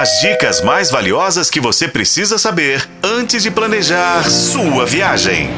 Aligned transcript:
As 0.00 0.20
dicas 0.20 0.60
mais 0.60 0.92
valiosas 0.92 1.50
que 1.50 1.60
você 1.60 1.88
precisa 1.88 2.38
saber 2.38 2.88
antes 3.02 3.42
de 3.42 3.50
planejar 3.50 4.30
sua 4.30 4.86
viagem. 4.86 5.50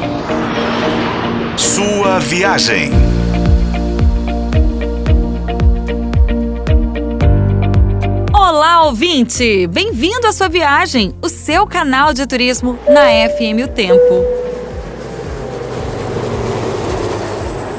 Sua 1.55 2.17
viagem. 2.17 2.89
Olá, 8.33 8.85
ouvinte! 8.85 9.67
Bem-vindo 9.67 10.25
à 10.25 10.31
sua 10.31 10.49
viagem, 10.49 11.13
o 11.21 11.29
seu 11.29 11.67
canal 11.67 12.11
de 12.11 12.25
turismo 12.25 12.79
na 12.89 13.03
FM 13.37 13.63
O 13.63 13.67
Tempo. 13.67 14.25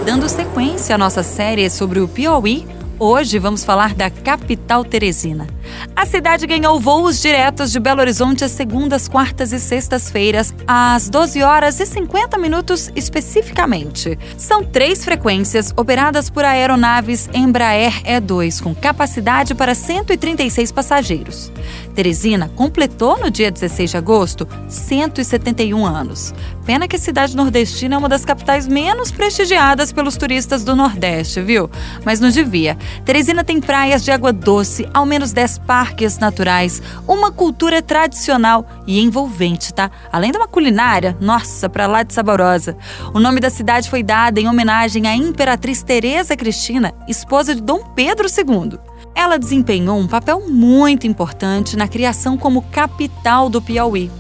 Dando 0.07 0.29
sequência 0.29 0.95
à 0.95 0.99
nossa 0.99 1.25
série 1.25 1.69
sobre 1.69 1.99
o 1.99 2.07
Piauí, 2.07 2.65
hoje 3.03 3.37
vamos 3.41 3.65
falar 3.65 3.95
da 3.95 4.09
capital 4.09 4.85
teresina. 4.85 5.49
A 5.97 6.07
cidade 6.07 6.47
ganhou 6.47 6.79
voos 6.79 7.21
diretos 7.21 7.73
de 7.73 7.81
Belo 7.81 8.01
Horizonte 8.01 8.45
às 8.45 8.53
segundas, 8.53 9.09
quartas 9.09 9.53
e 9.53 9.59
sextas-feiras, 9.59 10.55
às 10.67 11.09
12 11.09 11.43
horas 11.43 11.81
e 11.81 11.87
50 11.87 12.39
minutos 12.39 12.93
especificamente. 12.95 14.17
São 14.37 14.63
três 14.63 15.05
frequências 15.05 15.73
operadas 15.77 16.31
por 16.31 16.45
aeronaves 16.45 17.29
Embraer 17.35 18.03
E2, 18.05 18.63
com 18.63 18.73
capacidade 18.73 19.55
para 19.55 19.75
136 19.75 20.71
passageiros. 20.71 21.51
Teresina 21.95 22.51
completou 22.55 23.19
no 23.19 23.31
dia 23.31 23.51
16 23.51 23.91
de 23.91 23.97
agosto 23.97 24.49
171 24.69 25.85
anos. 25.85 26.33
Pena 26.65 26.87
que 26.87 26.97
a 26.97 26.99
cidade 26.99 27.37
nordestina 27.37 27.97
é 27.97 27.99
uma 27.99 28.09
das 28.09 28.25
capitais 28.25 28.69
menos 28.69 29.11
prestigiadas 29.11 29.93
pelos 29.93 30.17
turistas 30.17 30.63
do 30.63 30.77
Nordeste, 30.77 31.41
viu? 31.41 31.69
Mas 32.05 32.21
não 32.21 32.31
devia. 32.31 32.79
Teresina 33.05 33.43
tem 33.43 33.61
praias 33.61 34.05
de 34.05 34.11
água 34.11 34.33
doce, 34.33 34.89
ao 34.95 35.05
menos 35.05 35.33
10 35.33 35.59
parques 35.59 36.19
naturais, 36.19 36.81
uma 37.07 37.33
cultura 37.33 37.83
tradicional 37.83 38.67
e 38.87 39.01
envolvente, 39.01 39.75
tá? 39.75 39.91
Além 40.13 40.31
de 40.31 40.39
uma 40.39 40.47
culinária, 40.49 41.17
nossa, 41.21 41.69
pra 41.69 41.87
lá 41.87 42.03
de 42.03 42.15
saborosa. 42.15 42.77
O 43.13 43.21
nome 43.21 43.41
da 43.41 43.51
cidade 43.51 43.91
foi 43.91 44.03
dado 44.03 44.39
em 44.39 44.49
homenagem 44.49 45.07
à 45.07 45.17
Imperatriz 45.17 45.83
Teresa 45.83 46.37
Cristina, 46.37 46.93
esposa 47.09 47.55
de 47.55 47.61
Dom 47.61 47.85
Pedro 47.95 48.27
II. 48.29 48.79
Ela 49.15 49.39
desempenhou 49.39 49.99
um 49.99 50.07
papel 50.07 50.49
muito 50.49 51.07
importante 51.07 51.77
na 51.77 51.89
criação 51.89 52.39
como 52.39 52.63
capital 52.63 53.49
do 53.49 53.61
Piauí. 53.61 54.11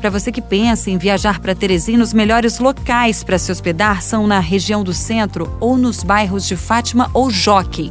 Para 0.00 0.10
você 0.10 0.30
que 0.30 0.42
pensa 0.42 0.90
em 0.90 0.98
viajar 0.98 1.40
para 1.40 1.54
Teresina, 1.54 2.04
os 2.04 2.12
melhores 2.12 2.58
locais 2.58 3.24
para 3.24 3.38
se 3.38 3.50
hospedar 3.50 4.02
são 4.02 4.26
na 4.26 4.38
região 4.38 4.84
do 4.84 4.92
centro 4.92 5.56
ou 5.60 5.78
nos 5.78 6.02
bairros 6.02 6.46
de 6.46 6.56
Fátima 6.56 7.10
ou 7.14 7.30
Jockey. 7.30 7.90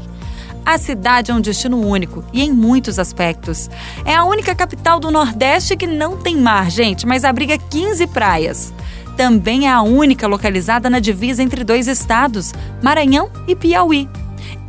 A 0.65 0.77
cidade 0.77 1.31
é 1.31 1.33
um 1.33 1.41
destino 1.41 1.77
único 1.85 2.23
e 2.31 2.41
em 2.41 2.51
muitos 2.51 2.97
aspectos. 2.97 3.69
É 4.05 4.15
a 4.15 4.23
única 4.23 4.55
capital 4.55 4.99
do 4.99 5.11
Nordeste 5.11 5.75
que 5.75 5.85
não 5.85 6.17
tem 6.17 6.37
mar, 6.37 6.71
gente, 6.71 7.05
mas 7.05 7.23
abriga 7.23 7.57
15 7.57 8.07
praias. 8.07 8.73
Também 9.17 9.67
é 9.67 9.71
a 9.71 9.81
única 9.81 10.25
localizada 10.25 10.89
na 10.89 10.99
divisa 10.99 11.43
entre 11.43 11.63
dois 11.63 11.87
estados, 11.87 12.53
Maranhão 12.81 13.29
e 13.47 13.55
Piauí. 13.55 14.09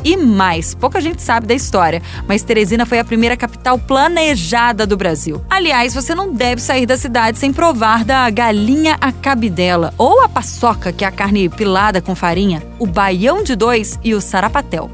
E 0.05 0.19
mais, 0.19 0.75
pouca 0.75 1.01
gente 1.01 1.23
sabe 1.23 1.47
da 1.47 1.55
história, 1.55 2.03
mas 2.29 2.43
Teresina 2.43 2.85
foi 2.85 2.99
a 2.99 3.05
primeira 3.05 3.39
capital 3.39 3.79
planejada 3.79 4.87
do 4.87 4.99
Brasil. 4.99 5.43
Aliás, 5.49 5.95
você 5.95 6.15
não 6.15 6.31
deve 6.31 6.61
sair 6.61 6.85
da 6.85 6.97
cidade 6.97 7.39
sem 7.39 7.55
provar 7.55 8.05
da 8.05 8.29
galinha 8.29 8.99
a 9.01 9.11
cabidela, 9.11 9.95
ou 9.97 10.23
a 10.23 10.29
paçoca, 10.29 10.93
que 10.93 11.05
é 11.05 11.09
a 11.09 11.11
carne 11.11 11.49
pilada 11.49 12.03
com 12.03 12.15
farinha, 12.15 12.63
o 12.79 12.87
baião 12.87 13.43
de 13.43 13.57
dois 13.57 13.99
e 14.05 14.15
o 14.15 14.21
sarapatel. 14.21 14.91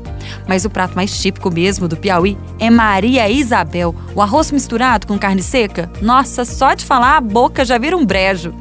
Mas 0.46 0.64
o 0.64 0.70
prato 0.70 0.94
mais 0.94 1.20
típico 1.20 1.50
mesmo 1.50 1.88
do 1.88 1.96
Piauí 1.96 2.38
é 2.58 2.70
Maria 2.70 3.28
Isabel, 3.28 3.94
o 4.14 4.22
arroz 4.22 4.52
misturado 4.52 5.06
com 5.06 5.18
carne 5.18 5.42
seca. 5.42 5.90
Nossa, 6.00 6.44
só 6.44 6.72
de 6.74 6.84
falar 6.84 7.16
a 7.16 7.20
boca 7.20 7.64
já 7.64 7.78
vira 7.78 7.96
um 7.96 8.06
brejo. 8.06 8.54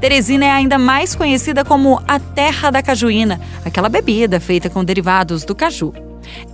Teresina 0.00 0.44
é 0.44 0.50
ainda 0.50 0.78
mais 0.78 1.14
conhecida 1.14 1.64
como 1.64 2.00
a 2.06 2.20
Terra 2.20 2.70
da 2.70 2.82
Cajuína, 2.82 3.40
aquela 3.64 3.88
bebida 3.88 4.38
feita 4.38 4.70
com 4.70 4.84
derivados 4.84 5.44
do 5.44 5.54
caju. 5.54 5.92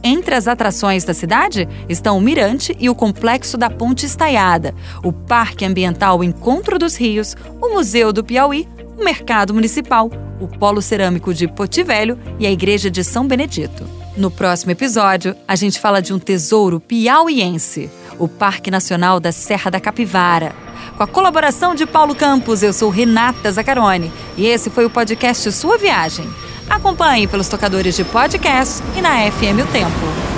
Entre 0.02 0.34
as 0.34 0.48
atrações 0.48 1.04
da 1.04 1.12
cidade 1.12 1.68
estão 1.88 2.16
o 2.16 2.20
Mirante 2.20 2.74
e 2.78 2.88
o 2.88 2.94
Complexo 2.94 3.58
da 3.58 3.68
Ponte 3.68 4.06
Estaiada, 4.06 4.74
o 5.02 5.12
Parque 5.12 5.64
Ambiental 5.64 6.24
Encontro 6.24 6.78
dos 6.78 6.96
Rios, 6.96 7.36
o 7.60 7.70
Museu 7.70 8.12
do 8.12 8.24
Piauí, 8.24 8.66
o 8.96 9.04
Mercado 9.04 9.52
Municipal, 9.52 10.10
o 10.40 10.48
Polo 10.48 10.80
Cerâmico 10.80 11.34
de 11.34 11.46
Poti 11.46 11.82
Velho 11.82 12.18
e 12.38 12.46
a 12.46 12.50
Igreja 12.50 12.90
de 12.90 13.04
São 13.04 13.26
Benedito. 13.26 13.84
No 14.16 14.30
próximo 14.30 14.70
episódio, 14.70 15.34
a 15.46 15.56
gente 15.56 15.80
fala 15.80 16.00
de 16.00 16.14
um 16.14 16.20
tesouro 16.20 16.78
piauiense, 16.78 17.90
o 18.18 18.28
Parque 18.28 18.70
Nacional 18.70 19.20
da 19.20 19.32
Serra 19.32 19.70
da 19.70 19.80
Capivara. 19.80 20.54
Com 20.96 21.02
a 21.02 21.06
colaboração 21.06 21.74
de 21.74 21.86
Paulo 21.86 22.14
Campos, 22.14 22.62
eu 22.62 22.72
sou 22.72 22.90
Renata 22.90 23.50
Zacarone 23.50 24.12
e 24.36 24.46
esse 24.46 24.70
foi 24.70 24.84
o 24.84 24.90
podcast 24.90 25.50
Sua 25.52 25.76
Viagem. 25.76 26.28
Acompanhe 26.68 27.26
pelos 27.26 27.48
tocadores 27.48 27.96
de 27.96 28.04
podcast 28.04 28.82
e 28.96 29.02
na 29.02 29.30
FM 29.30 29.66
O 29.68 29.72
Tempo. 29.72 30.33